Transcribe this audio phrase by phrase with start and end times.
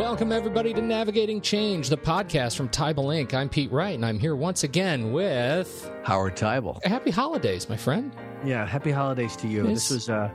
[0.00, 3.34] Welcome, everybody, to Navigating Change, the podcast from Teibel Inc.
[3.34, 6.82] I'm Pete Wright, and I'm here once again with Howard Teibel.
[6.86, 8.10] Happy Holidays, my friend.
[8.42, 9.68] Yeah, happy holidays to you.
[9.68, 9.74] Yes.
[9.74, 10.30] This was uh,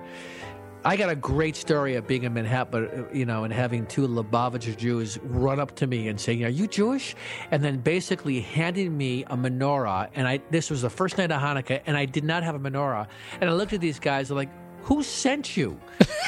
[0.84, 4.08] I got a great story of being in Manhattan, uh, you know, and having two
[4.08, 7.16] Lubavitcher Jews run up to me and saying, "Are you Jewish?"
[7.50, 10.10] and then basically handing me a menorah.
[10.14, 12.60] And I this was the first night of Hanukkah, and I did not have a
[12.60, 13.08] menorah.
[13.42, 14.52] And I looked at these guys, they're like.
[14.86, 15.80] Who sent you?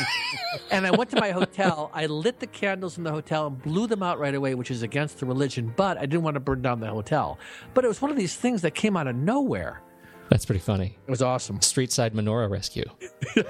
[0.72, 1.92] and I went to my hotel.
[1.94, 4.82] I lit the candles in the hotel and blew them out right away, which is
[4.82, 7.38] against the religion, but I didn't want to burn down the hotel.
[7.76, 9.84] But it was one of these things that came out of nowhere.
[10.30, 10.98] That's pretty funny.
[11.06, 11.62] It was awesome.
[11.62, 12.86] Street side menorah rescue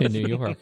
[0.02, 0.58] in New York.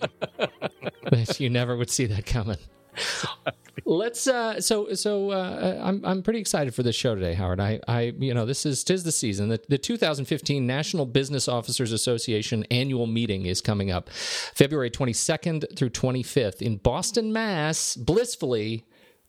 [1.39, 2.57] you never would see that coming.
[3.85, 7.59] Let's uh so so uh I'm I'm pretty excited for this show today, Howard.
[7.59, 9.49] I I you know, this is tis the season.
[9.49, 15.89] The, the 2015 National Business Officers Association annual meeting is coming up February 22nd through
[15.89, 17.95] 25th in Boston, Mass.
[17.95, 18.85] Blissfully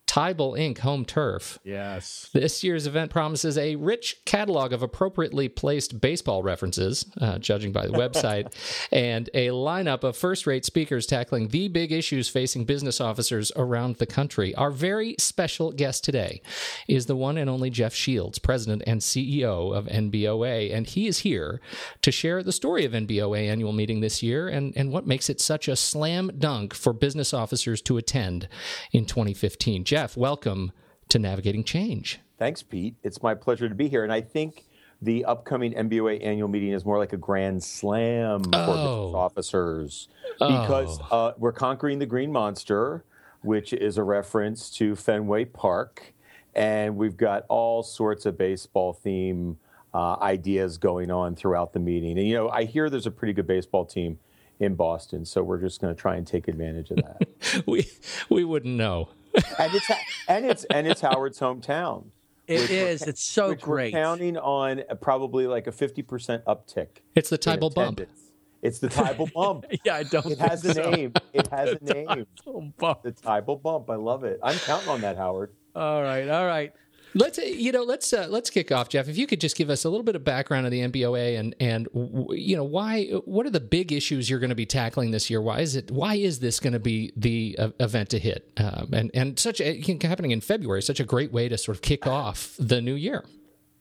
[0.07, 0.79] Teibel Inc.
[0.79, 1.59] home turf.
[1.65, 2.31] Yes.
[2.33, 7.87] This year's event promises a rich catalog of appropriately placed baseball references, uh, judging by
[7.87, 8.53] the website,
[8.93, 13.97] and a lineup of first rate speakers tackling the big issues facing business officers around
[13.97, 14.55] the country.
[14.55, 16.41] Our very special guest today
[16.89, 21.19] is the one and only Jeff Shields, President and CEO of NBOA, and he is
[21.19, 21.61] here
[22.03, 25.41] to share the story of NBOA annual meeting this year and, and what makes it
[25.41, 28.49] such a slam dunk for business officers to attend
[28.93, 29.85] in 2015.
[29.85, 30.73] Jeff, welcome
[31.09, 32.21] to Navigating Change.
[32.39, 32.97] Thanks, Pete.
[33.03, 34.05] It's my pleasure to be here.
[34.05, 34.65] And I think
[35.01, 38.67] the upcoming NBOA annual meeting is more like a grand slam for Oh.
[38.67, 40.09] business officers
[40.39, 43.05] because uh, we're conquering the Green Monster,
[43.43, 46.13] which is a reference to Fenway Park.
[46.55, 49.57] And we've got all sorts of baseball theme
[49.95, 52.19] uh, ideas going on throughout the meeting.
[52.19, 54.19] And, you know, I hear there's a pretty good baseball team
[54.61, 55.25] in Boston.
[55.25, 57.23] So we're just going to try and take advantage of that.
[57.67, 57.87] We
[58.29, 59.09] we wouldn't know.
[59.59, 59.91] And, it's,
[60.29, 62.07] and, it's, and it's Howard's hometown.
[62.47, 63.03] It Which we're is.
[63.03, 63.93] ca- It's so which great.
[63.93, 66.89] We're counting on probably like a 50% uptick.
[67.15, 68.01] It's the in Teibel bump.
[68.63, 69.65] It's the Teibel bump.
[69.85, 70.27] Yeah, I don't.
[70.27, 70.91] It has a so.
[70.91, 71.13] name.
[71.33, 72.27] It has a name.
[72.79, 73.91] All The Teibel bump.
[73.91, 74.39] I love it.
[74.43, 75.53] I'm counting on that, Howard.
[76.03, 76.73] right, all right.
[77.17, 79.09] Let's you know let's uh, let's kick off, Jeff.
[79.09, 81.55] If you could just give us a little bit of background of the NBOA and
[81.59, 81.89] and
[82.31, 85.41] you know why what are the big issues you're going to be tackling this year?
[85.41, 88.53] Why is it why is this going to be the uh, event to hit?
[88.59, 91.83] Um, and and such a, happening in February, such a great way to sort of
[91.83, 93.25] kick off the new year.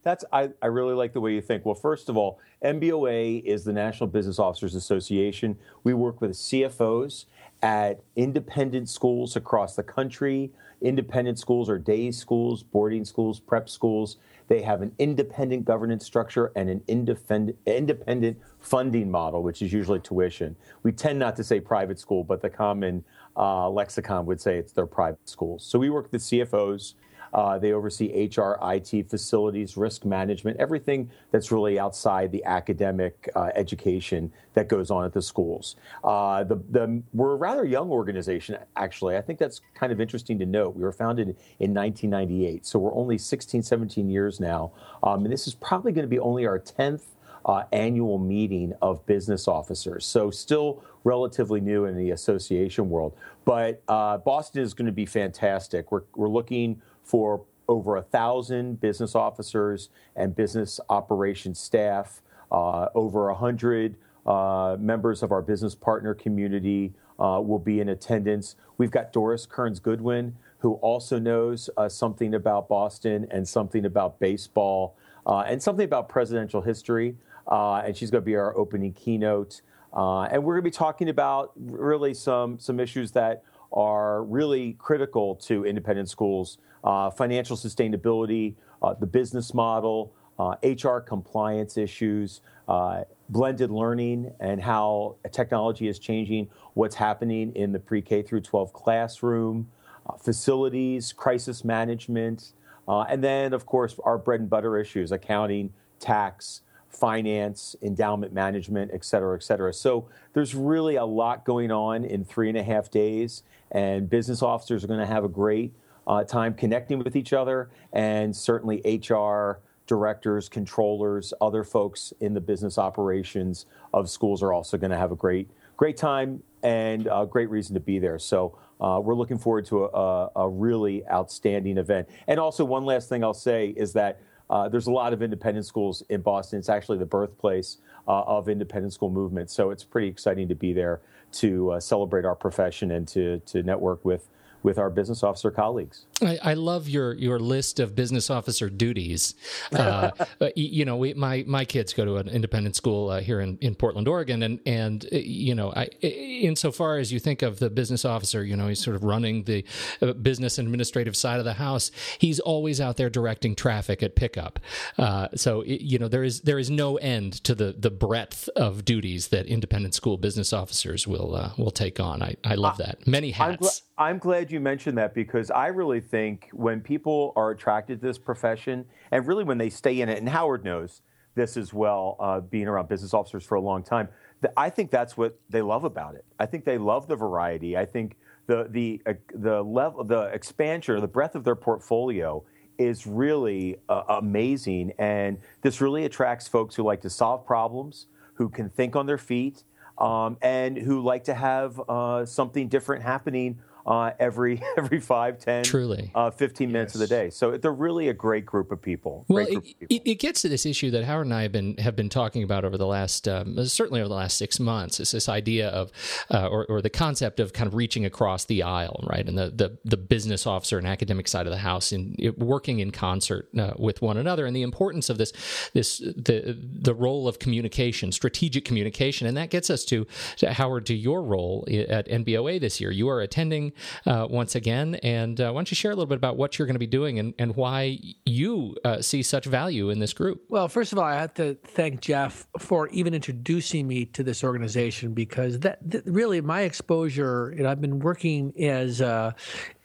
[0.01, 1.65] That's I, I really like the way you think.
[1.65, 5.57] Well, first of all, NBOA is the National Business Officers Association.
[5.83, 7.25] We work with CFOs
[7.61, 10.51] at independent schools across the country.
[10.85, 14.17] Independent schools are day schools, boarding schools, prep schools.
[14.47, 19.99] They have an independent governance structure and an independent independent funding model, which is usually
[19.99, 20.55] tuition.
[20.83, 23.03] We tend not to say private school, but the common
[23.35, 25.65] uh, lexicon would say it's their private schools.
[25.65, 26.93] So we work with CFOs.
[27.35, 33.49] Uh, they oversee HR, IT, facilities, risk management, everything that's really outside the academic uh,
[33.55, 35.75] education that goes on at the schools.
[36.05, 39.17] Uh, the, the, we're a rather young organization, actually.
[39.17, 40.77] I think that's kind of interesting to note.
[40.77, 41.27] We were founded
[41.59, 44.71] in 1998, so we're only 16, 17 years now.
[45.03, 47.01] Um, and this is probably going to be only our 10th
[47.45, 50.05] uh, annual meeting of business officers.
[50.05, 53.13] So still relatively new in the association world.
[53.43, 55.91] But uh, Boston is going to be fantastic.
[55.91, 62.21] We're, we're looking for over a thousand business officers and business operations staff,
[62.51, 63.95] uh, over a hundred
[64.25, 68.55] uh, members of our business partner community uh, will be in attendance.
[68.77, 74.19] We've got Doris Kearns Goodwin, who also knows uh, something about Boston and something about
[74.19, 77.15] baseball uh, and something about presidential history.
[77.47, 79.61] Uh, and she's going to be our opening keynote.
[79.93, 85.35] And we're going to be talking about really some, some issues that are really critical
[85.35, 93.03] to independent schools uh, financial sustainability, uh, the business model, uh, HR compliance issues, uh,
[93.29, 98.71] blended learning, and how technology is changing what's happening in the pre K through 12
[98.73, 99.69] classroom,
[100.07, 102.53] uh, facilities, crisis management,
[102.87, 108.91] uh, and then, of course, our bread and butter issues accounting, tax, finance, endowment management,
[108.93, 109.73] et cetera, et cetera.
[109.73, 114.41] So there's really a lot going on in three and a half days, and business
[114.41, 115.73] officers are going to have a great
[116.07, 122.41] uh, time connecting with each other, and certainly HR directors, controllers, other folks in the
[122.41, 127.25] business operations of schools are also going to have a great, great time and a
[127.29, 128.17] great reason to be there.
[128.17, 132.09] So uh, we're looking forward to a, a, really outstanding event.
[132.27, 134.19] And also, one last thing I'll say is that
[134.49, 136.59] uh, there's a lot of independent schools in Boston.
[136.59, 137.77] It's actually the birthplace
[138.07, 139.49] uh, of independent school movement.
[139.49, 141.01] So it's pretty exciting to be there
[141.33, 144.27] to uh, celebrate our profession and to, to network with
[144.65, 146.07] with our business officer colleagues.
[146.21, 149.35] I, I love your your list of business officer duties.
[149.71, 150.09] Uh,
[150.55, 153.75] you know, we, my my kids go to an independent school uh, here in, in
[153.75, 158.03] Portland, Oregon, and and uh, you know, I, insofar as you think of the business
[158.03, 159.63] officer, you know, he's sort of running the
[160.01, 161.91] uh, business administrative side of the house.
[162.17, 164.59] He's always out there directing traffic at pickup.
[164.97, 168.83] Uh, so you know, there is there is no end to the the breadth of
[168.83, 172.23] duties that independent school business officers will uh, will take on.
[172.23, 173.83] I, I love that many hats.
[173.97, 178.17] I'm glad you mentioned that because I really think when people are attracted to this
[178.17, 181.01] profession, and really when they stay in it, and Howard knows
[181.35, 184.09] this as well, uh, being around business officers for a long time,
[184.41, 186.25] that I think that's what they love about it.
[186.39, 187.77] I think they love the variety.
[187.77, 192.43] I think the the uh, the level, the expansion, the breadth of their portfolio
[192.77, 198.49] is really uh, amazing, and this really attracts folks who like to solve problems, who
[198.49, 199.63] can think on their feet,
[199.97, 205.63] um, and who like to have uh, something different happening uh, every every 5, 10,
[205.63, 206.11] Truly.
[206.15, 206.95] Uh, 15 minutes yes.
[206.95, 207.29] of the day.
[207.29, 209.25] So they're really a great group of people.
[209.27, 209.87] Well, it, people.
[209.89, 212.65] it, gets to this issue that Howard and I have been have been talking about
[212.65, 214.99] over the last um, certainly over the last six months.
[214.99, 215.91] It's this idea of
[216.33, 219.49] uh, or, or the concept of kind of reaching across the aisle, right, and the
[219.49, 223.73] the, the business officer and academic side of the house in working in concert uh,
[223.77, 225.31] with one another, and the importance of this
[225.73, 230.05] this the the role of communication, strategic communication, and that gets us to,
[230.37, 232.91] to Howard to your role at NBOA this year.
[232.91, 233.73] You are attending
[234.05, 234.95] uh, once again.
[234.95, 236.87] And uh, why don't you share a little bit about what you're going to be
[236.87, 240.43] doing and, and why you uh, see such value in this group?
[240.49, 244.43] Well, first of all, I have to thank Jeff for even introducing me to this
[244.43, 249.35] organization because that, that really my exposure, and I've been working as a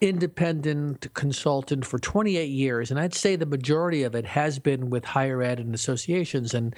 [0.01, 5.05] independent consultant for 28 years, and I'd say the majority of it has been with
[5.05, 6.55] higher ed and associations.
[6.55, 6.75] And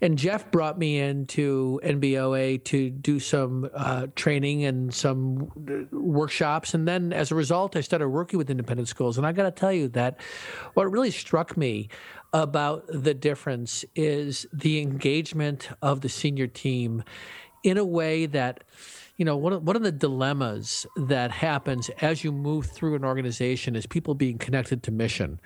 [0.00, 5.96] and Jeff brought me into NBOA to do some uh, training and some uh,
[6.48, 9.18] workshops and then as a result, I started working with independent schools.
[9.18, 10.20] And I got to tell you that
[10.74, 11.88] what really struck me
[12.32, 17.02] about the difference is the engagement of the senior team
[17.64, 18.64] in a way that
[19.18, 23.04] you know, one of, one of the dilemmas that happens as you move through an
[23.04, 25.40] organization is people being connected to mission.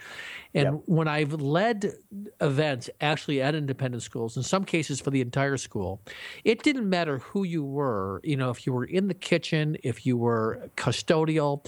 [0.55, 0.83] And yep.
[0.85, 1.95] when I've led
[2.43, 6.03] events actually at independent schools, in some cases for the entire school,
[6.45, 10.05] it didn't matter who you were, you know, if you were in the kitchen, if
[10.05, 11.67] you were custodial,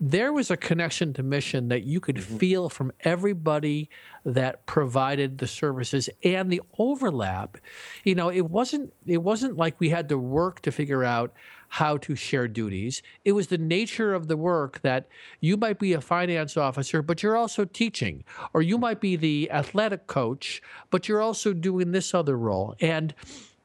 [0.00, 2.36] there was a connection to mission that you could mm-hmm.
[2.36, 3.88] feel from everybody
[4.24, 7.56] that provided the services and the overlap.
[8.04, 11.32] You know it wasn't it wasn't like we had to work to figure out
[11.68, 13.02] how to share duties.
[13.24, 15.08] It was the nature of the work that
[15.40, 19.50] you might be a finance officer but you're also teaching or you might be the
[19.50, 22.74] athletic coach but you're also doing this other role.
[22.80, 23.14] And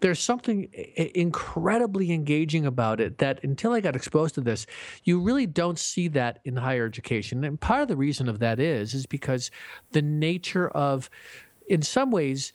[0.02, 0.68] there's something
[1.16, 4.66] incredibly engaging about it that until I got exposed to this,
[5.04, 7.44] you really don't see that in higher education.
[7.44, 9.52] And part of the reason of that is is because
[9.92, 11.10] the nature of
[11.68, 12.52] in some ways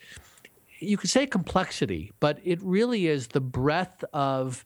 [0.79, 4.65] you could say complexity, but it really is the breadth of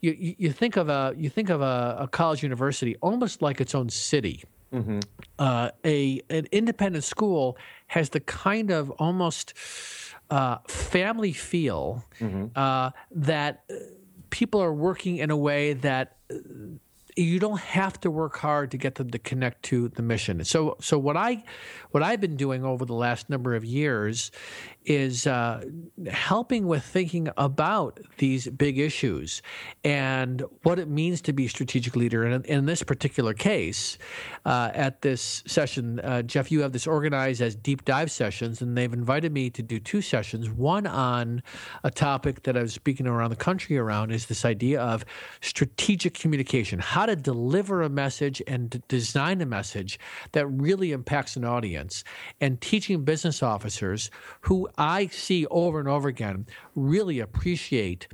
[0.00, 3.74] you, you think of a you think of a, a college university almost like its
[3.74, 4.44] own city.
[4.72, 5.00] Mm-hmm.
[5.38, 7.56] Uh, a an independent school
[7.88, 9.54] has the kind of almost
[10.30, 12.46] uh, family feel mm-hmm.
[12.54, 13.64] uh, that
[14.30, 16.34] people are working in a way that uh,
[17.18, 20.44] you don't have to work hard to get them to connect to the mission.
[20.44, 21.42] So, so what I,
[21.90, 24.30] what I've been doing over the last number of years,
[24.88, 25.62] is uh,
[26.10, 29.42] helping with thinking about these big issues
[29.84, 32.24] and what it means to be a strategic leader.
[32.24, 33.98] And in, this particular case,
[34.46, 38.76] uh, at this session, uh, Jeff, you have this organized as deep dive sessions, and
[38.76, 40.50] they've invited me to do two sessions.
[40.50, 41.42] One on
[41.84, 45.04] a topic that I was speaking around the country around is this idea of
[45.42, 49.98] strategic communication, how to deliver a message and design a message
[50.32, 52.04] that really impacts an audience,
[52.40, 54.10] and teaching business officers
[54.42, 58.08] who I see over and over again really appreciate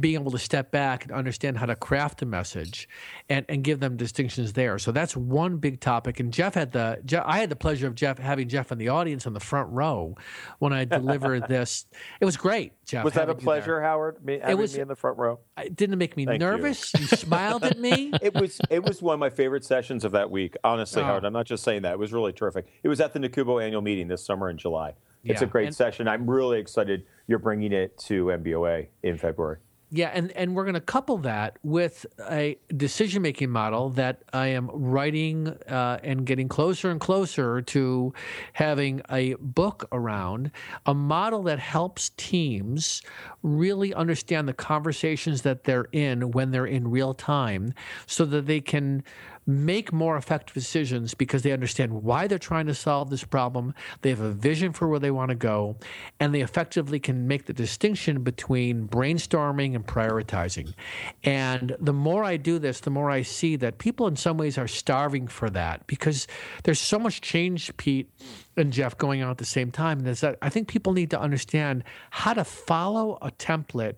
[0.00, 2.88] being able to step back and understand how to craft a message
[3.28, 4.78] and, and give them distinctions there.
[4.78, 6.20] So that's one big topic.
[6.20, 8.88] And Jeff had the Jeff, I had the pleasure of Jeff having Jeff in the
[8.88, 10.16] audience in the front row
[10.58, 11.86] when I delivered this.
[12.20, 13.04] It was great, Jeff.
[13.04, 14.24] Was that a pleasure, Howard?
[14.24, 15.40] Me, it was me in the front row.
[15.58, 16.92] It didn't make me Thank nervous.
[16.94, 17.00] You.
[17.00, 17.06] you.
[17.08, 18.12] smiled at me.
[18.26, 20.56] It was it was one of my favorite sessions of that week.
[20.64, 21.04] Honestly, oh.
[21.04, 21.92] Howard, I'm not just saying that.
[21.92, 22.66] It was really terrific.
[22.82, 24.94] It was at the NACUBO annual meeting this summer in July.
[25.24, 25.46] It's yeah.
[25.46, 26.08] a great and, session.
[26.08, 29.58] I'm really excited you're bringing it to NBOA in February.
[29.90, 34.48] Yeah, and, and we're going to couple that with a decision making model that I
[34.48, 38.12] am writing uh, and getting closer and closer to
[38.54, 40.50] having a book around,
[40.86, 43.00] a model that helps teams
[43.44, 47.72] really understand the conversations that they're in when they're in real time
[48.06, 49.04] so that they can
[49.46, 53.74] make more effective decisions because they understand why they're trying to solve this problem.
[54.02, 55.76] They have a vision for where they want to go,
[56.18, 60.74] and they effectively can make the distinction between brainstorming and prioritizing.
[61.22, 64.58] And the more I do this, the more I see that people in some ways
[64.58, 66.26] are starving for that because
[66.64, 68.10] there's so much change, Pete
[68.56, 69.98] and Jeff, going on at the same time.
[69.98, 73.96] And that I think people need to understand how to follow a template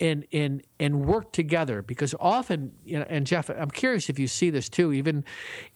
[0.00, 4.26] and and and work together because often you know, and Jeff I'm curious if you
[4.26, 5.24] see this too even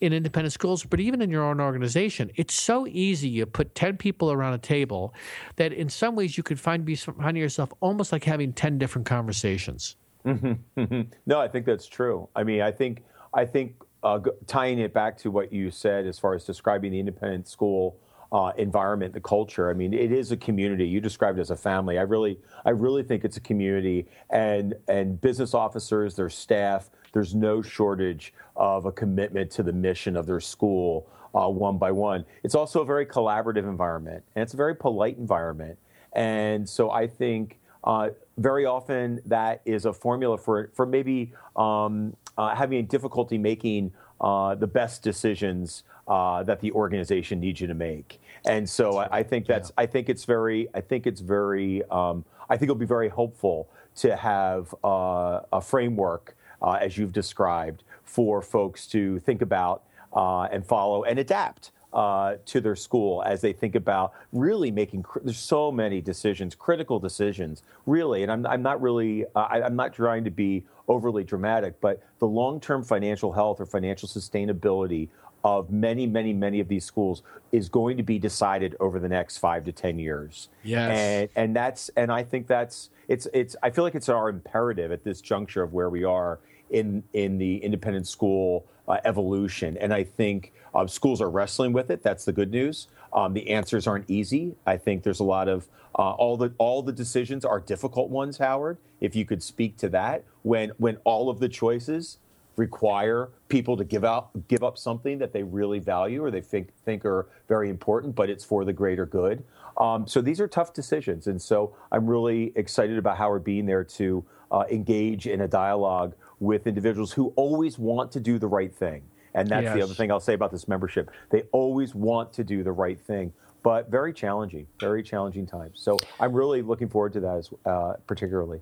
[0.00, 3.96] in independent schools but even in your own organization it's so easy you put 10
[3.96, 5.14] people around a table
[5.56, 9.06] that in some ways you could find be find yourself almost like having 10 different
[9.06, 11.02] conversations mm-hmm.
[11.26, 13.02] no I think that's true I mean I think
[13.34, 16.98] I think uh, tying it back to what you said as far as describing the
[16.98, 17.96] independent school
[18.32, 19.70] uh, environment, the culture.
[19.70, 20.86] I mean, it is a community.
[20.86, 21.98] You described it as a family.
[21.98, 26.90] I really, I really think it's a community, and and business officers, their staff.
[27.12, 31.92] There's no shortage of a commitment to the mission of their school, uh, one by
[31.92, 32.24] one.
[32.42, 35.78] It's also a very collaborative environment, and it's a very polite environment.
[36.14, 42.16] And so I think uh, very often that is a formula for for maybe um,
[42.38, 47.74] uh, having difficulty making uh, the best decisions uh, that the organization needs you to
[47.74, 48.20] make.
[48.46, 49.82] And so I, I think that's yeah.
[49.82, 53.68] I think it's very I think it's very um, I think it'll be very helpful
[53.96, 60.42] to have uh, a framework uh, as you've described for folks to think about uh,
[60.44, 61.70] and follow and adapt.
[61.92, 65.04] Uh, to their school as they think about really making.
[65.22, 69.26] There's so many decisions, critical decisions, really, and I'm, I'm not really.
[69.36, 73.66] Uh, I, I'm not trying to be overly dramatic, but the long-term financial health or
[73.66, 75.10] financial sustainability
[75.44, 79.38] of many, many, many of these schools is going to be decided over the next
[79.38, 80.48] five to ten years.
[80.62, 84.28] Yes, and and that's and I think that's it's it's I feel like it's our
[84.28, 86.38] imperative at this juncture of where we are
[86.70, 91.90] in in the independent school uh, evolution, and I think uh, schools are wrestling with
[91.90, 92.02] it.
[92.02, 92.88] That's the good news.
[93.12, 94.54] Um, the answers aren't easy.
[94.66, 95.68] I think there's a lot of
[95.98, 98.38] uh, all the all the decisions are difficult ones.
[98.38, 102.18] Howard, if you could speak to that, when when all of the choices
[102.56, 106.74] require people to give out give up something that they really value or they think
[106.84, 109.44] think are very important, but it's for the greater good.
[109.78, 113.84] Um, so these are tough decisions, and so I'm really excited about Howard being there
[113.84, 118.74] to uh, engage in a dialogue with individuals who always want to do the right
[118.74, 119.02] thing.
[119.34, 119.74] And that's yes.
[119.74, 121.10] the other thing I'll say about this membership.
[121.30, 123.32] They always want to do the right thing,
[123.62, 125.80] but very challenging, very challenging times.
[125.80, 128.60] So I'm really looking forward to that, as, uh, particularly.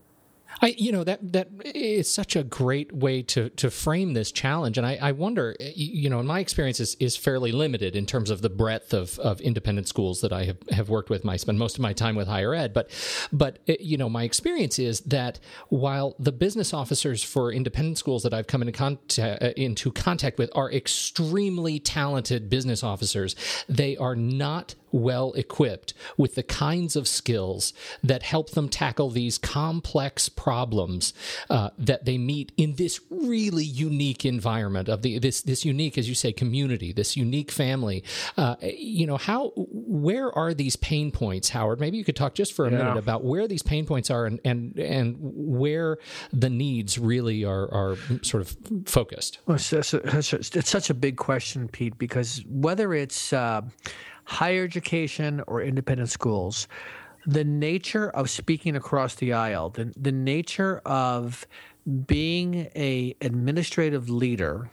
[0.62, 4.76] I, you know, that that is such a great way to to frame this challenge,
[4.76, 8.42] and I, I wonder, you know, my experience is, is fairly limited in terms of
[8.42, 11.26] the breadth of, of independent schools that I have, have worked with.
[11.26, 12.90] I spend most of my time with higher ed, but
[13.32, 15.38] but you know, my experience is that
[15.68, 20.38] while the business officers for independent schools that I've come into contact, uh, into contact
[20.38, 23.36] with are extremely talented business officers,
[23.68, 29.38] they are not well equipped with the kinds of skills that help them tackle these
[29.38, 31.12] complex problems
[31.48, 36.08] uh, that they meet in this really unique environment of the this this unique, as
[36.08, 38.02] you say, community, this unique family.
[38.36, 41.80] Uh, you know, how where are these pain points, Howard?
[41.80, 42.78] Maybe you could talk just for a yeah.
[42.78, 45.98] minute about where these pain points are and and and where
[46.32, 48.56] the needs really are are sort of
[48.86, 49.38] focused.
[49.46, 49.92] Well, it's, it's,
[50.54, 53.62] it's such a big question, Pete, because whether it's uh,
[54.30, 56.68] higher education or independent schools,
[57.26, 61.46] the nature of speaking across the aisle, the, the nature of
[62.06, 64.70] being a administrative leader,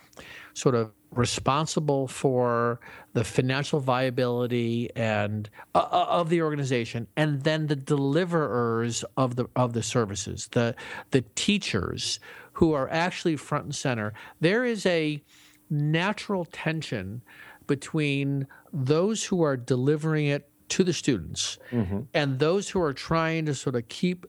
[0.53, 2.79] sort of responsible for
[3.13, 9.45] the financial viability and uh, uh of the organization and then the deliverers of the
[9.55, 10.75] of the services the
[11.11, 12.19] the teachers
[12.51, 14.13] who are actually front and center.
[14.41, 15.23] There is a
[15.69, 17.21] natural tension
[17.67, 22.01] between those who are delivering it to the students mm-hmm.
[22.13, 24.25] and those who are trying to sort of keep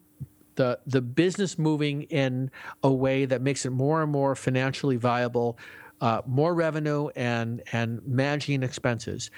[0.59, 2.51] the the business moving in
[2.83, 5.57] a way that makes it more and more financially viable,
[6.01, 9.31] uh, more revenue and and managing expenses.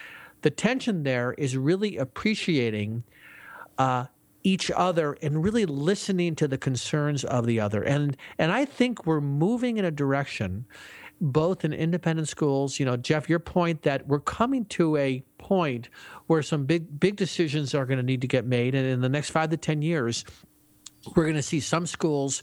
[0.42, 3.04] The tension there is really appreciating
[3.76, 4.06] uh,
[4.42, 7.82] each other and really listening to the concerns of the other.
[7.82, 10.64] And and I think we're moving in a direction
[11.20, 12.78] both in independent schools.
[12.78, 15.88] You know, Jeff, your point that we're coming to a point
[16.26, 19.08] where some big big decisions are going to need to get made, and in the
[19.08, 20.24] next five to ten years,
[21.14, 22.42] we're going to see some schools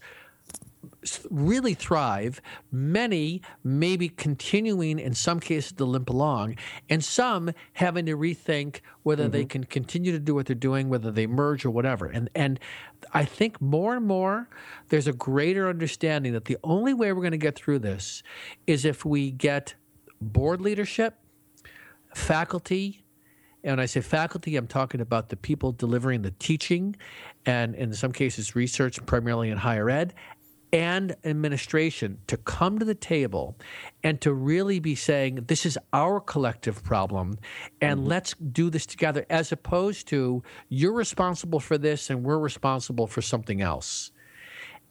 [1.29, 2.41] really thrive.
[2.71, 6.55] Many maybe continuing in some cases to limp along,
[6.89, 9.31] and some having to rethink whether mm-hmm.
[9.31, 12.07] they can continue to do what they're doing, whether they merge or whatever.
[12.07, 12.59] And and
[13.13, 14.49] I think more and more
[14.89, 18.23] there's a greater understanding that the only way we're going to get through this
[18.65, 19.75] is if we get
[20.21, 21.15] board leadership,
[22.13, 23.03] faculty,
[23.63, 26.95] and when I say faculty, I'm talking about the people delivering the teaching
[27.45, 30.13] and in some cases research, primarily in higher ed,
[30.73, 33.57] and administration to come to the table
[34.03, 37.37] and to really be saying, this is our collective problem
[37.81, 38.09] and mm-hmm.
[38.09, 43.21] let's do this together, as opposed to you're responsible for this and we're responsible for
[43.21, 44.11] something else.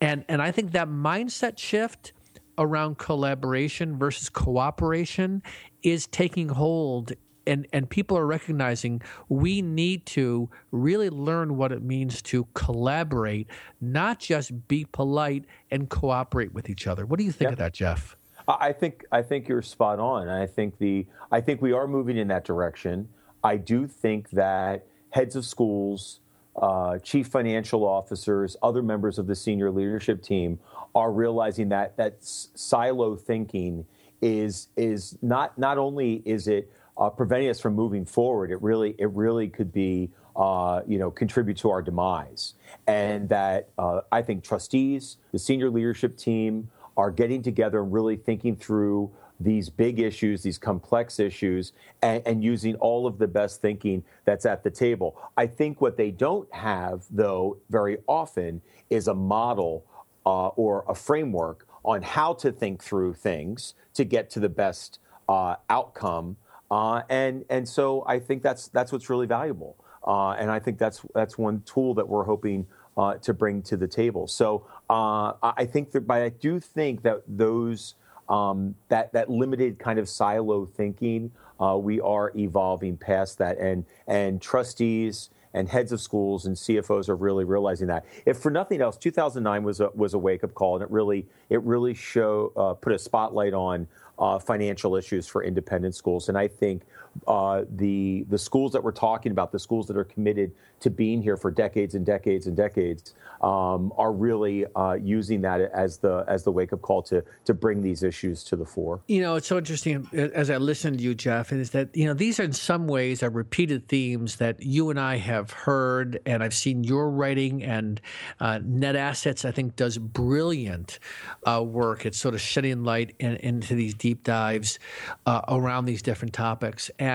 [0.01, 2.13] And, and I think that mindset shift
[2.59, 5.43] around collaboration versus cooperation
[5.83, 7.13] is taking hold
[7.47, 13.49] and and people are recognizing we need to really learn what it means to collaborate,
[13.81, 17.07] not just be polite and cooperate with each other.
[17.07, 18.17] What do you think of that, Jeff?
[18.49, 20.29] I think I think you're spot on.
[20.29, 23.09] I think the I think we are moving in that direction.
[23.43, 26.21] I do think that heads of schools,
[26.57, 30.59] uh, chief financial officers, other members of the senior leadership team
[30.95, 33.85] are realizing that that silo thinking
[34.23, 38.95] is is not not only is it uh, preventing us from moving forward, it really
[38.99, 42.55] it really could be uh, you know contribute to our demise.
[42.87, 48.17] And that uh, I think trustees, the senior leadership team, are getting together and really
[48.17, 53.61] thinking through these big issues, these complex issues, and, and, using all of the best
[53.61, 55.21] thinking that's at the table.
[55.37, 59.85] I think what they don't have, though, very often is a model
[60.25, 65.01] uh, or a framework on how to think through things to get to the best
[65.29, 66.37] uh, outcome
[66.71, 69.77] uh, and and so I think that's that's what's really valuable.
[70.07, 73.77] Uh, and I think that's that's one tool that we're hoping uh, to bring to
[73.77, 74.27] the table.
[74.27, 77.95] So uh, I think that, but I do think that those
[78.29, 81.31] um, that that limited kind of silo thinking,
[81.61, 87.09] uh, we are evolving past that, and and trustees and heads of schools and CFOs
[87.09, 88.05] are really realizing that.
[88.27, 91.27] If for nothing else, 2009 was a was a wake up call, and it really
[91.49, 96.29] it really show uh, put a spotlight on uh, financial issues for independent schools.
[96.29, 96.83] And I think
[97.27, 101.23] uh, the the schools that we're talking about, the schools that are committed to being
[101.23, 106.25] here for decades and decades and decades, um, are really uh, using that as the
[106.29, 109.01] as the wake up call to to bring these issues to the fore.
[109.09, 112.15] You know, it's so interesting as I listen to you, Jeff, is that you know
[112.15, 116.43] these are in some ways are repeated themes that you and I have heard, and
[116.43, 118.01] I've seen your writing and
[118.41, 119.45] uh, Net Assets.
[119.45, 120.99] I think does brilliant
[121.45, 122.07] uh, work.
[122.07, 124.79] It's sort of shedding light in, into these deep dives
[125.27, 126.91] uh, around these different topics.
[126.99, 127.06] And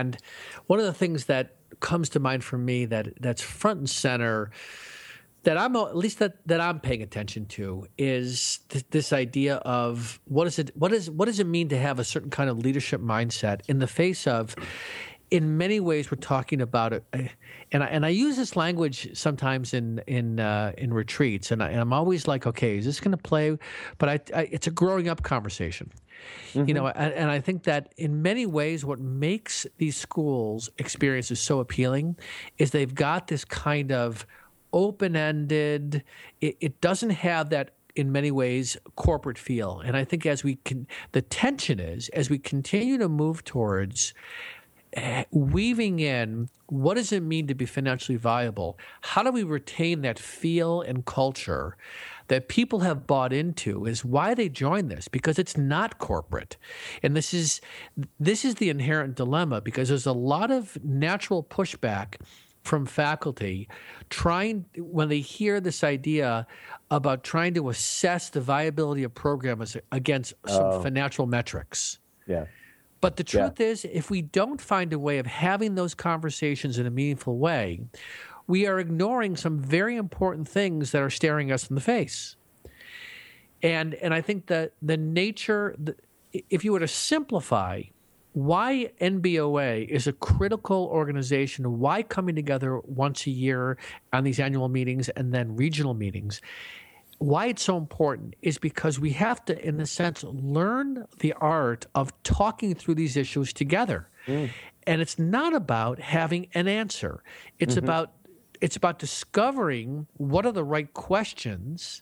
[0.68, 4.52] one of the things that comes to mind for me that that's front and center
[5.44, 10.20] that I'm at least that, that I'm paying attention to is th- this idea of
[10.26, 12.60] what is it what is what does it mean to have a certain kind of
[12.60, 14.56] leadership mindset in the face of
[15.32, 17.04] in many ways we're talking about it.
[17.72, 21.72] And I, and I use this language sometimes in in uh, in retreats and, I,
[21.72, 23.58] am always like okay is this going to play?
[23.98, 25.92] But I, I, it's a growing up conversation.
[26.54, 26.68] Mm-hmm.
[26.68, 31.40] You know, and, and, I think that in many ways, what makes these schools experiences
[31.40, 32.16] so appealing
[32.60, 34.28] is they've got this kind of
[34.72, 36.04] open ended,
[36.40, 39.82] it, it doesn't have that in many ways corporate feel.
[39.84, 44.14] And i think as we can the tension is as we continue to move towards
[45.32, 50.20] weaving in what does it mean to be financially viable how do we retain that
[50.20, 51.78] feel and culture
[52.32, 56.56] that people have bought into is why they join this because it's not corporate.
[57.04, 57.60] And this is
[58.22, 62.22] this is the inherent dilemma because there's a lot of natural pushback
[62.64, 63.68] from faculty
[64.10, 66.48] trying when they hear this idea
[66.90, 70.82] about trying to assess the viability of programs against some oh.
[70.82, 72.00] financial metrics.
[72.28, 72.46] Yeah.
[73.02, 73.66] But the truth yeah.
[73.66, 77.82] is, if we don't find a way of having those conversations in a meaningful way,
[78.48, 82.36] we are ignoring some very important things that are staring us in the face.
[83.64, 85.96] And and I think that the nature, the,
[86.32, 87.84] if you were to simplify
[88.34, 93.78] why NBOA is a critical organization, why coming together once a year
[94.14, 96.42] on these annual meetings and then regional meetings,
[97.22, 101.86] why it's so important is because we have to, in a sense, learn the art
[101.94, 104.10] of talking through these issues together.
[104.26, 104.50] Mm.
[104.88, 107.22] And it's not about having an answer.
[107.60, 107.86] It's mm-hmm.
[107.86, 108.14] about
[108.60, 112.02] it's about discovering what are the right questions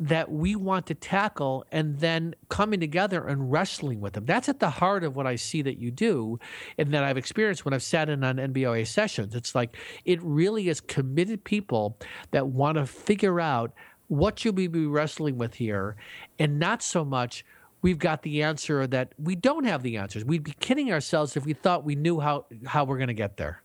[0.00, 4.24] that we want to tackle and then coming together and wrestling with them.
[4.26, 6.38] That's at the heart of what I see that you do
[6.76, 9.34] and that I've experienced when I've sat in on NBOA sessions.
[9.34, 11.98] It's like it really is committed people
[12.32, 13.72] that want to figure out
[14.08, 15.96] what should we be wrestling with here,
[16.38, 17.44] and not so much
[17.82, 20.24] we've got the answer that we don't have the answers.
[20.24, 23.36] We'd be kidding ourselves if we thought we knew how how we're going to get
[23.36, 23.62] there.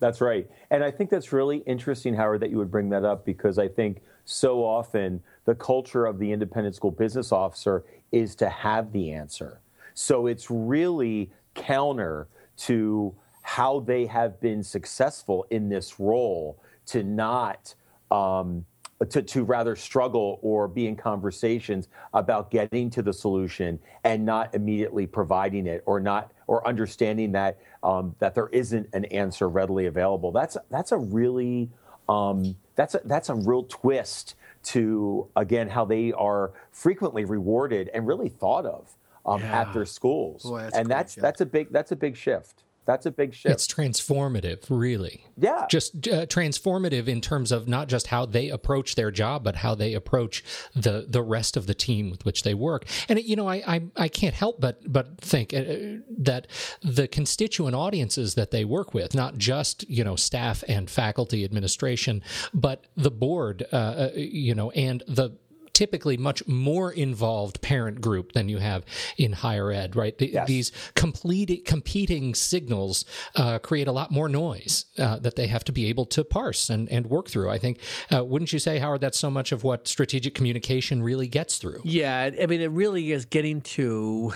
[0.00, 0.48] That's right.
[0.70, 3.66] And I think that's really interesting, Howard, that you would bring that up because I
[3.66, 9.10] think so often the culture of the independent school business officer is to have the
[9.10, 9.60] answer.
[9.94, 13.12] So it's really counter to
[13.42, 17.74] how they have been successful in this role to not.
[18.10, 18.64] Um,
[19.10, 24.54] to, to rather struggle or be in conversations about getting to the solution and not
[24.54, 29.86] immediately providing it or not or understanding that um, that there isn't an answer readily
[29.86, 30.32] available.
[30.32, 31.70] That's that's a really
[32.08, 34.34] um, that's a, that's a real twist
[34.64, 39.60] to again how they are frequently rewarded and really thought of um, yeah.
[39.60, 42.64] at their schools, Boy, that's and that's that's a big that's a big shift.
[42.88, 43.52] That's a big shift.
[43.52, 45.26] It's transformative, really.
[45.36, 45.66] Yeah.
[45.68, 49.74] Just uh, transformative in terms of not just how they approach their job, but how
[49.74, 50.42] they approach
[50.74, 52.86] the the rest of the team with which they work.
[53.10, 56.46] And you know, I I, I can't help but but think uh, that
[56.80, 62.22] the constituent audiences that they work with, not just you know staff and faculty, administration,
[62.54, 65.36] but the board, uh, uh you know, and the
[65.78, 68.84] typically much more involved parent group than you have
[69.16, 70.18] in higher ed, right?
[70.18, 70.48] The, yes.
[70.48, 73.04] These complete, competing signals
[73.36, 76.68] uh, create a lot more noise uh, that they have to be able to parse
[76.68, 77.48] and, and work through.
[77.48, 77.78] I think,
[78.12, 81.82] uh, wouldn't you say, Howard, that's so much of what strategic communication really gets through?
[81.84, 84.32] Yeah, I mean, it really is getting to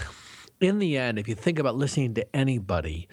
[0.62, 3.08] in the end, if you think about listening to anybody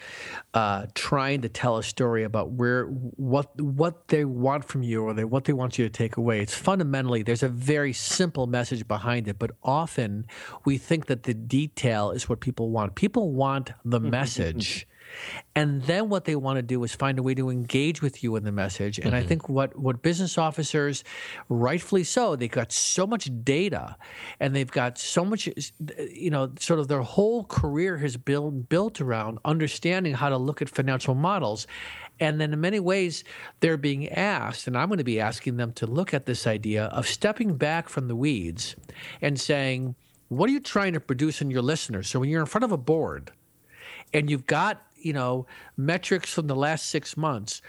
[0.54, 5.14] uh, trying to tell a story about where what what they want from you or
[5.14, 8.88] they, what they want you to take away, it's fundamentally there's a very simple message
[8.88, 9.40] behind it.
[9.40, 10.28] But often
[10.66, 12.96] we think that the detail is what people want.
[12.96, 14.88] People want the message.
[15.56, 18.36] And then what they want to do is find a way to engage with you
[18.36, 18.98] in the message.
[18.98, 19.16] And mm-hmm.
[19.16, 21.04] I think what, what business officers,
[21.50, 23.96] rightfully so, they've got so much data
[24.40, 25.50] and they've got so much,
[26.12, 30.62] you know, sort of their whole career has built, built around understanding how to look
[30.62, 31.68] at financial models.
[32.20, 33.24] And then in many ways,
[33.62, 36.86] they're being asked, and I'm going to be asking them to look at this idea
[36.86, 38.76] of stepping back from the weeds
[39.22, 39.96] and saying,
[40.28, 42.10] what are you trying to produce in your listeners?
[42.10, 43.32] So when you're in front of a board
[44.14, 45.46] and you've got you know,
[45.78, 47.62] metrics from the last six months,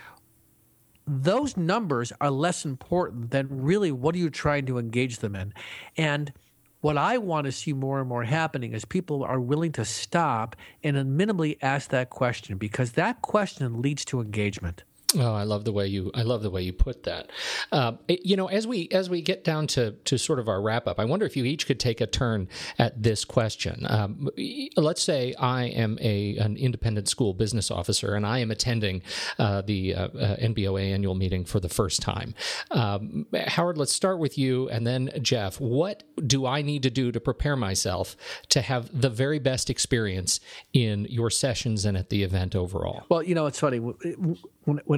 [1.07, 5.53] those numbers are less important than really what are you trying to engage them in.
[5.97, 6.33] And
[6.81, 10.57] what I want to see more and more happening is people are willing to stop
[10.83, 14.85] and minimally ask that question because that question leads to engagement.
[15.19, 17.31] Oh, I love the way you I love the way you put that.
[17.73, 20.63] Uh, it, you know, as we as we get down to to sort of our
[20.63, 23.87] wrap up, I wonder if you each could take a turn at this question.
[23.89, 24.29] Um,
[24.77, 29.03] let's say I am a an independent school business officer and I am attending
[29.39, 32.35] uh, the uh, uh NBOA annual meeting for the first time.
[32.71, 35.61] Um, Howard, let's start with you, and then Jeff.
[35.61, 38.17] What do I need to do to prepare myself
[38.51, 40.41] to have the very best experience
[40.73, 43.05] in your sessions and at the event overall?
[43.09, 43.81] Well, you know, it's funny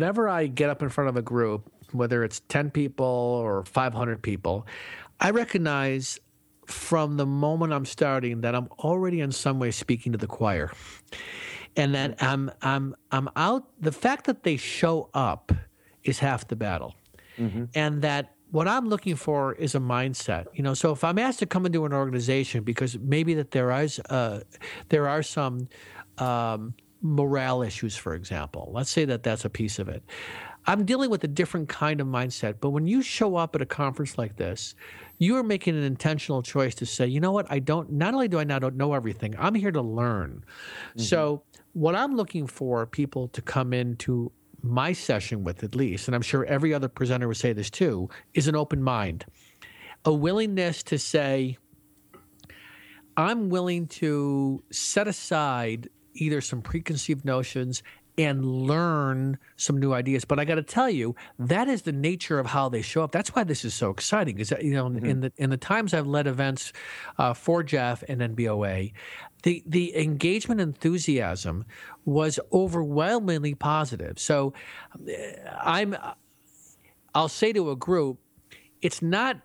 [0.03, 4.21] whenever I get up in front of a group, whether it's 10 people or 500
[4.21, 4.67] people,
[5.21, 6.19] I recognize
[6.67, 10.73] from the moment I'm starting that I'm already in some way speaking to the choir.
[11.77, 15.53] And that I'm I'm I'm out the fact that they show up
[16.03, 16.97] is half the battle.
[17.39, 17.67] Mm-hmm.
[17.77, 20.47] And that what I'm looking for is a mindset.
[20.53, 23.71] You know, so if I'm asked to come into an organization because maybe that there
[23.71, 24.41] is uh,
[24.89, 25.69] there are some
[26.19, 28.71] um, morale issues, for example.
[28.73, 30.03] Let's say that that's a piece of it.
[30.67, 32.57] I'm dealing with a different kind of mindset.
[32.61, 34.75] But when you show up at a conference like this,
[35.19, 38.29] you are making an intentional choice to say, you know what, I don't, not only
[38.29, 40.45] do I not know everything, I'm here to learn.
[40.91, 41.01] Mm-hmm.
[41.01, 41.43] So,
[41.75, 44.31] what I'm looking for people to come into
[44.63, 48.11] my session with, at least, and I'm sure every other presenter would say this too,
[48.35, 49.25] is an open mind,
[50.05, 51.57] a willingness to say,
[53.17, 57.83] I'm willing to set aside either some preconceived notions
[58.19, 60.25] and learn some new ideas.
[60.25, 63.13] But I got to tell you, that is the nature of how they show up.
[63.13, 64.39] That's why this is so exciting.
[64.39, 65.07] Is that you know, mm-hmm.
[65.07, 66.73] in the in the times I've led events
[67.19, 68.93] uh, for Jeff and NBOA,
[69.43, 71.65] the the engagement enthusiasm
[72.05, 74.19] was overwhelmingly positive.
[74.19, 74.53] So,
[74.95, 75.97] uh, I'm.
[77.15, 78.19] I'll say to a group,
[78.81, 79.37] it's not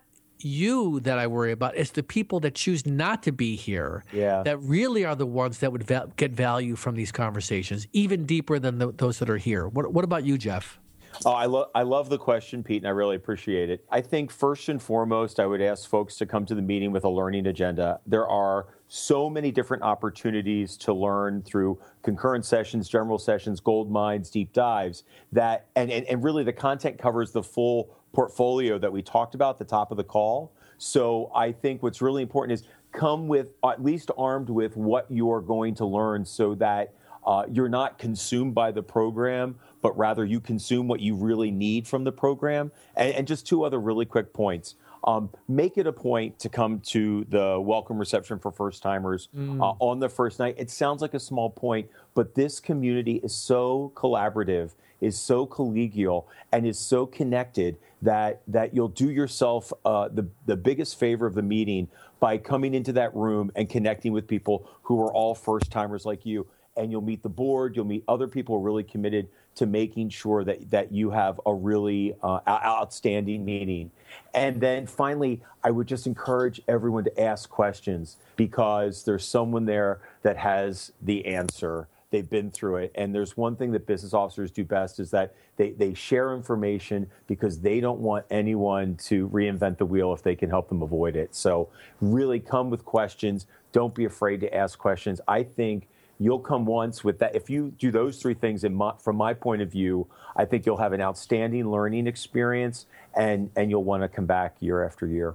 [0.44, 1.76] you that I worry about.
[1.76, 4.42] It's the people that choose not to be here yeah.
[4.42, 8.58] that really are the ones that would va- get value from these conversations, even deeper
[8.58, 9.68] than the, those that are here.
[9.68, 10.78] What, what about you, Jeff?
[11.24, 13.84] Oh, I love I love the question, Pete, and I really appreciate it.
[13.90, 17.04] I think first and foremost, I would ask folks to come to the meeting with
[17.04, 18.00] a learning agenda.
[18.06, 24.30] There are so many different opportunities to learn through concurrent sessions, general sessions, gold mines,
[24.30, 29.02] deep dives that and, and, and really the content covers the full portfolio that we
[29.02, 30.52] talked about at the top of the call.
[30.78, 35.40] So I think what's really important is come with at least armed with what you're
[35.40, 36.94] going to learn so that
[37.26, 41.86] uh, you're not consumed by the program, but rather you consume what you really need
[41.86, 42.72] from the program.
[42.96, 44.76] And, and just two other really quick points.
[45.04, 49.60] Um, make it a point to come to the welcome reception for first timers mm.
[49.60, 50.56] uh, on the first night.
[50.58, 56.24] It sounds like a small point, but this community is so collaborative, is so collegial,
[56.52, 61.34] and is so connected that that you'll do yourself uh, the the biggest favor of
[61.34, 61.88] the meeting
[62.20, 66.26] by coming into that room and connecting with people who are all first timers like
[66.26, 70.44] you and you'll meet the board, you'll meet other people really committed to making sure
[70.44, 73.90] that, that you have a really uh, outstanding meeting.
[74.32, 80.00] And then finally, I would just encourage everyone to ask questions because there's someone there
[80.22, 81.88] that has the answer.
[82.10, 82.92] They've been through it.
[82.94, 87.10] And there's one thing that business officers do best is that they, they share information
[87.26, 91.16] because they don't want anyone to reinvent the wheel if they can help them avoid
[91.16, 91.34] it.
[91.34, 91.68] So
[92.00, 93.46] really come with questions.
[93.72, 95.20] Don't be afraid to ask questions.
[95.26, 97.34] I think you'll come once with that.
[97.34, 100.78] If you do those three things, my, from my point of view, I think you'll
[100.78, 105.34] have an outstanding learning experience, and and you'll want to come back year after year.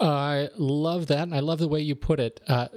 [0.00, 2.40] I love that, and I love the way you put it.
[2.46, 2.68] Uh,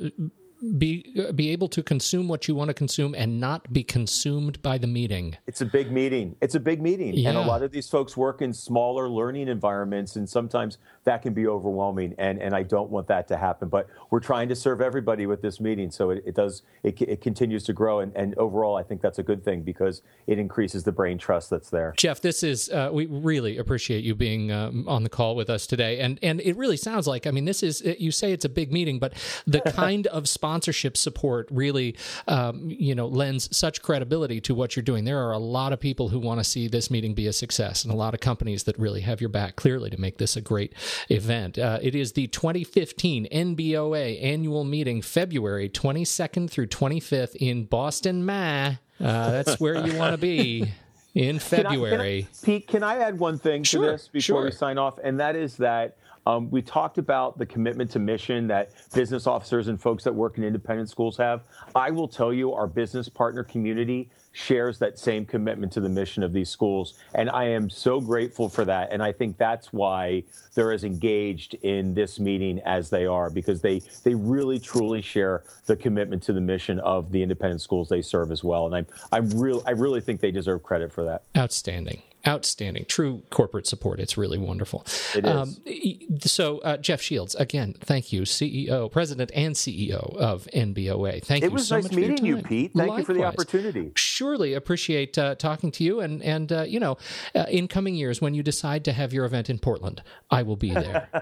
[0.77, 4.77] be be able to consume what you want to consume and not be consumed by
[4.77, 5.35] the meeting.
[5.47, 6.35] It's a big meeting.
[6.41, 7.29] It's a big meeting, yeah.
[7.29, 11.33] and a lot of these folks work in smaller learning environments, and sometimes that can
[11.33, 12.13] be overwhelming.
[12.17, 13.69] And and I don't want that to happen.
[13.69, 17.21] But we're trying to serve everybody with this meeting, so it, it does it, it
[17.21, 20.83] continues to grow, and, and overall, I think that's a good thing because it increases
[20.83, 21.93] the brain trust that's there.
[21.97, 25.65] Jeff, this is uh, we really appreciate you being um, on the call with us
[25.65, 28.49] today, and and it really sounds like I mean this is you say it's a
[28.49, 29.13] big meeting, but
[29.47, 31.95] the kind of sponsorship support really,
[32.27, 35.05] um, you know, lends such credibility to what you're doing.
[35.05, 37.85] There are a lot of people who want to see this meeting be a success,
[37.85, 40.41] and a lot of companies that really have your back clearly to make this a
[40.41, 40.73] great
[41.07, 41.57] event.
[41.57, 48.71] Uh, it is the 2015 NBOA annual meeting, February 22nd through 25th in Boston, Ma.
[48.99, 50.73] Uh, that's where you want to be.
[51.13, 51.89] in February.
[51.89, 54.43] Can I, can I, Pete, can I add one thing sure, to this before sure.
[54.45, 54.97] we sign off?
[55.03, 59.67] And that is that um, we talked about the commitment to mission that business officers
[59.67, 61.43] and folks that work in independent schools have.
[61.75, 66.23] I will tell you, our business partner community shares that same commitment to the mission
[66.23, 66.99] of these schools.
[67.15, 68.91] And I am so grateful for that.
[68.91, 73.61] And I think that's why they're as engaged in this meeting as they are, because
[73.61, 78.01] they, they really truly share the commitment to the mission of the independent schools they
[78.01, 78.67] serve as well.
[78.67, 81.23] And I'm, I'm real, I really think they deserve credit for that.
[81.35, 83.99] Outstanding outstanding true corporate support.
[83.99, 84.85] It's really wonderful.
[85.15, 85.31] It is.
[85.31, 85.55] Um,
[86.25, 91.47] so uh, jeff shields again thank you ceo president and ceo of nboa thank it
[91.47, 92.71] you it was so nice meeting you pete.
[92.73, 92.99] Thank Likewise.
[92.99, 93.91] you for the opportunity.
[93.95, 96.97] Surely appreciate uh, talking to you and and uh, you know
[97.35, 100.55] uh, in coming years when you decide to have your event in portland i will
[100.55, 101.09] be there.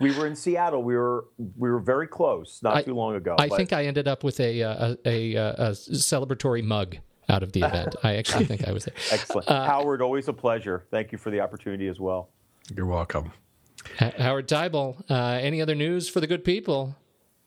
[0.00, 0.82] We were in seattle.
[0.82, 3.56] We were we were very close not I, too long ago i but...
[3.56, 6.96] think i ended up with a, uh, a, a, a celebratory mug
[7.28, 7.96] out of the event.
[8.02, 8.94] I actually think I was there.
[9.10, 9.48] Excellent.
[9.48, 10.84] Uh, Howard, always a pleasure.
[10.90, 12.30] Thank you for the opportunity as well.
[12.74, 13.32] You're welcome.
[13.96, 16.96] Howard Teibel, uh, any other news for the good people?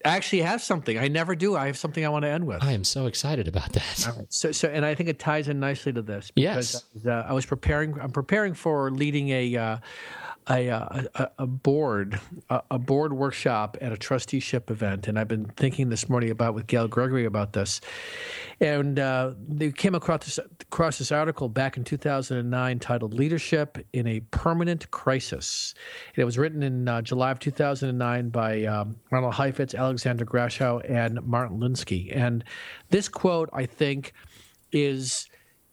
[0.04, 1.00] I actually have something.
[1.00, 1.56] I never do.
[1.56, 2.64] I have something I want to end with.
[2.64, 4.08] I am so excited about that.
[4.16, 4.26] Right.
[4.30, 6.32] So, so, and I think it ties in nicely to this.
[6.32, 6.76] Because yes.
[6.76, 8.00] I was, uh, I was preparing.
[8.00, 9.82] I'm preparing for leading a.
[10.48, 12.20] Uh, a, a, a board
[12.52, 16.54] a, a, board workshop at a trusteeship event, and I've been thinking this morning about
[16.54, 17.82] with Gail Gregory about this,
[18.62, 24.06] and uh, they came across this, across this article back in 2009 titled "Leadership in
[24.06, 25.74] a Permanent Crisis."
[26.16, 30.88] And it was written in uh, July of 2009 by um, Ronald Heifetz, Alexander Grashow,
[30.88, 32.16] and Martin Linsky.
[32.16, 32.44] And
[32.92, 34.14] this quote, I think,
[34.72, 35.28] is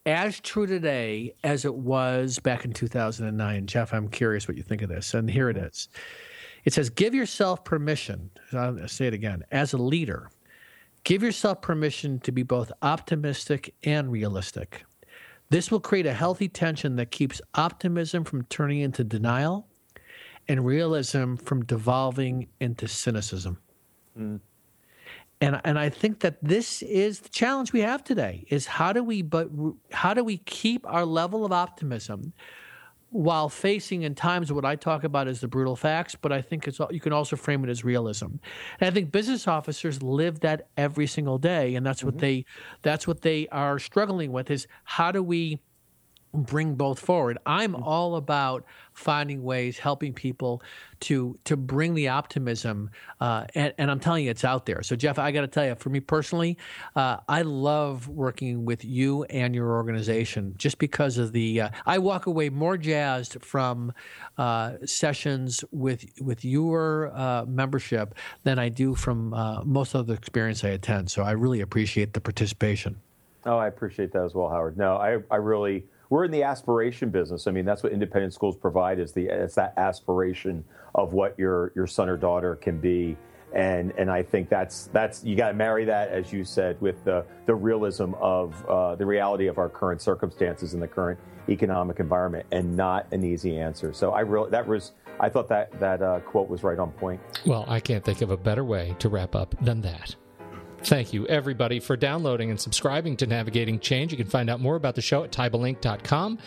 [0.05, 3.67] as true today as it was back in 2009.
[3.67, 5.13] Jeff, I'm curious what you think of this.
[5.13, 5.89] And here it is.
[6.65, 10.29] It says, Give yourself permission, I'll say it again, as a leader,
[11.03, 14.83] give yourself permission to be both optimistic and realistic.
[15.49, 19.67] This will create a healthy tension that keeps optimism from turning into denial
[20.47, 23.59] and realism from devolving into cynicism.
[24.17, 24.39] Mm
[25.43, 29.03] and and I think that this is the challenge we have today is how do
[29.03, 29.49] we but
[29.91, 32.33] how do we keep our level of optimism
[33.09, 36.67] while facing in times what I talk about as the brutal facts, but I think
[36.67, 38.25] it's you can also frame it as realism.
[38.79, 42.07] And I think business officers live that every single day, and that's mm-hmm.
[42.07, 42.45] what they
[42.81, 45.59] that's what they are struggling with is how do we
[46.33, 47.37] bring both forward.
[47.45, 50.61] I'm all about finding ways, helping people
[51.01, 54.81] to to bring the optimism, uh, and, and, I'm telling you, it's out there.
[54.83, 56.57] So, Jeff, I got to tell you, for me personally,
[56.95, 61.61] uh, I love working with you and your organization just because of the.
[61.61, 63.93] Uh, I walk away more jazzed from
[64.37, 70.13] uh, sessions with with your uh, membership than I do from uh, most of the
[70.13, 71.11] experience I attend.
[71.11, 72.95] So, I really appreciate the participation.
[73.45, 74.77] Oh, I appreciate that as well, Howard.
[74.77, 77.47] No, I I really we're in the aspiration business.
[77.47, 81.71] I mean, that's what independent schools provide is the it's that aspiration of what your
[81.75, 83.17] your son or daughter can be.
[83.55, 87.03] And and I think that's that's you got to marry that, as you said, with
[87.03, 91.99] the the realism of uh, the reality of our current circumstances in the current economic
[91.99, 93.91] environment, and not an easy answer.
[93.91, 97.21] So I really that was I thought that that uh, quote was right on point.
[97.43, 100.15] Well, I can't think of a better way to wrap up than that.
[100.85, 104.11] Thank you, everybody, for downloading and subscribing to Navigating Change.
[104.11, 106.39] You can find out more about the show at TeibelInc.com.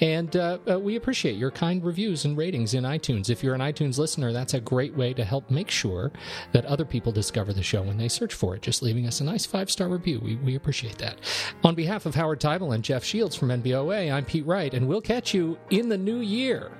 [0.00, 3.30] And uh, uh, we appreciate your kind reviews and ratings in iTunes.
[3.30, 6.12] If you're an iTunes listener, that's a great way to help make sure
[6.52, 8.62] that other people discover the show when they search for it.
[8.62, 10.20] Just leaving us a nice five star review.
[10.22, 11.18] We, we appreciate that.
[11.64, 15.00] On behalf of Howard Teibel and Jeff Shields from NBOA, I'm Pete Wright, and we'll
[15.00, 16.72] catch you in the new year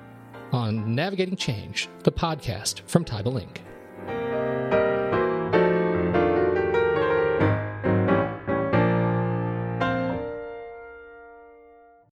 [0.52, 3.58] on Navigating Change, the podcast from Inc.